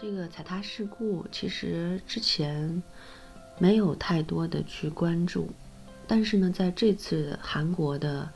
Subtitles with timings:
[0.00, 2.82] 这个踩踏事故其实之前
[3.58, 5.48] 没有太多的去关注，
[6.08, 8.28] 但是呢，在这次韩国的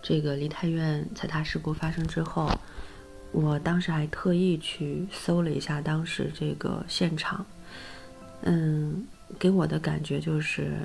[0.00, 2.50] 这个梨泰院踩踏事故发生之后，
[3.30, 7.44] 我当时还特意去搜了一下当时这个现场，
[8.42, 9.06] 嗯，
[9.38, 10.78] 给我的感觉就是，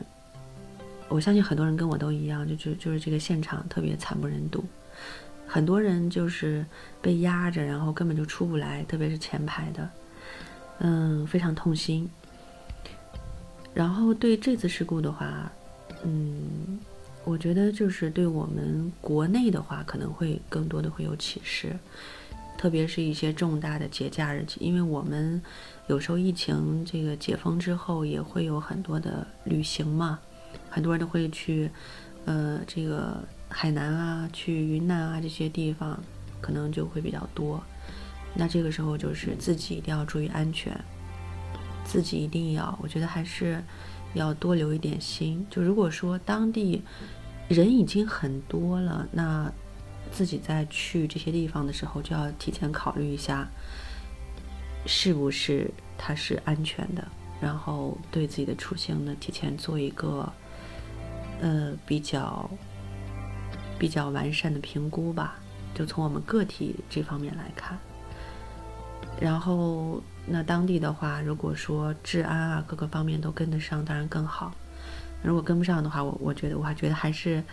[1.07, 4.65] 我相信很多人跟我都一样，就就就是这个现场特别惨不忍睹。
[5.47, 6.65] 很多人就是
[7.01, 9.89] 被压着，然后根本就出不来，特别是前排的，
[10.79, 12.09] 嗯，非常痛心。
[13.73, 15.51] 然后对这次事故的话，
[16.03, 16.79] 嗯，
[17.23, 21.77] 我觉得就是对我们国内的话，可能会更多的会有启示，
[22.57, 25.41] 特别是一些重大的节假日，因为我们
[25.87, 30.19] 有时候疫情这个解封之后，也会有很多的旅行嘛，
[30.69, 31.69] 很多人都会去，
[32.25, 33.17] 呃，这个。
[33.49, 35.97] 海南啊，去云南啊这些地方，
[36.41, 37.63] 可能就会比较多。
[38.37, 40.79] 那这个时候就是自己一定要注意安全，
[41.83, 43.63] 自己一定要，我觉得还是
[44.13, 45.45] 要多留一点心。
[45.49, 46.83] 就如果说当地
[47.47, 49.51] 人已经很多了，那
[50.11, 53.47] 自己在去这些地方的时候，就要提前考虑一下，
[54.85, 57.07] 是不是它是安全的，
[57.41, 60.31] 然后对自己的出行呢，提前做一个
[61.41, 62.49] 呃比较。
[63.79, 65.35] 比较完善的评估吧，
[65.75, 67.77] 就从我们个体这方面来看。
[69.19, 74.53] 然后，那当地的话，如果说治安啊各个方面都跟得上，当然更好。
[75.23, 77.43] 如果跟不上的话，我我觉得我还觉得还是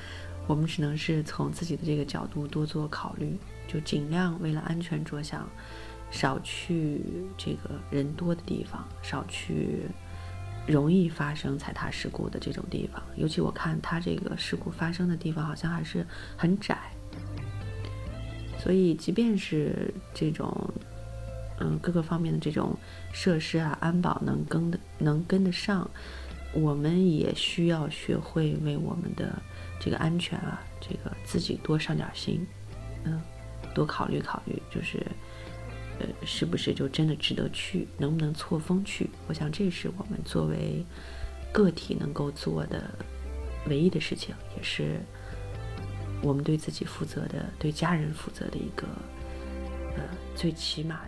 [0.47, 5.49] 我们只能是从自己的这个角度多做考虑，就尽量为了安全着想，
[6.11, 7.01] 少去
[7.37, 9.83] 这个人多的地方，少去。
[10.67, 16.07] 容易发生踩踏事故的这种地方，尤其我看它这个事故发生的地方好像还是
[16.39, 16.79] 很窄，
[18.59, 20.51] 所以即便是这种，
[21.61, 22.77] 嗯，各个方面的这种
[23.13, 25.89] 设施啊、安保能跟的能跟得上，
[26.53, 29.41] 我们也需要学会为我们的
[29.81, 32.47] 这个安全啊，这个自己多上点心，
[33.05, 33.21] 嗯，
[33.75, 35.05] 多考虑考虑，就是。
[36.01, 37.87] 呃，是不是就真的值得去？
[37.97, 39.09] 能不能错峰去？
[39.29, 40.85] 我想这是我们作为
[41.53, 42.91] 个体能够做的
[43.69, 44.99] 唯一的事情，也是
[46.21, 48.89] 我们对自己负责的、对家人负责的一个
[49.97, 50.03] 呃
[50.35, 51.03] 最起码。